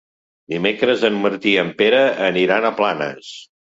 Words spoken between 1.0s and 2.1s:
en Martí i en Pere